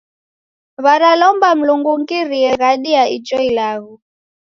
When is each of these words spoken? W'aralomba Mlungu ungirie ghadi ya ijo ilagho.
W'aralomba 0.83 1.49
Mlungu 1.57 1.89
ungirie 1.97 2.51
ghadi 2.59 2.89
ya 2.95 3.03
ijo 3.17 3.37
ilagho. 3.49 3.93